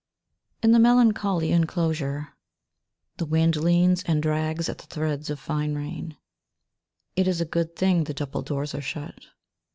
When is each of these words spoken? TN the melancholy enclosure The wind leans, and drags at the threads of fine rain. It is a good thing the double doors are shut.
TN 0.63 0.71
the 0.71 0.79
melancholy 0.79 1.51
enclosure 1.51 2.29
The 3.17 3.25
wind 3.25 3.55
leans, 3.55 4.01
and 4.01 4.23
drags 4.23 4.67
at 4.67 4.79
the 4.79 4.87
threads 4.87 5.29
of 5.29 5.39
fine 5.39 5.75
rain. 5.75 6.17
It 7.15 7.27
is 7.27 7.39
a 7.39 7.45
good 7.45 7.75
thing 7.75 8.05
the 8.05 8.13
double 8.15 8.41
doors 8.41 8.73
are 8.73 8.81
shut. 8.81 9.25